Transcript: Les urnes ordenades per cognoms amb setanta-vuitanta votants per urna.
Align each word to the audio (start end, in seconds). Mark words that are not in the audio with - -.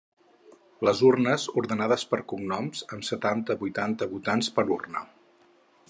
Les 0.87 1.01
urnes 1.09 1.43
ordenades 1.61 2.05
per 2.13 2.19
cognoms 2.33 2.81
amb 2.97 3.07
setanta-vuitanta 3.11 4.09
votants 4.15 4.53
per 4.57 4.67
urna. 4.79 5.07